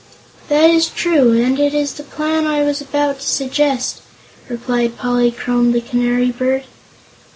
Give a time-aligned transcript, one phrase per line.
[0.49, 4.01] "That is true, and it is the plan I was about to suggest,"
[4.49, 6.63] replied Polychrome the Canary Bird.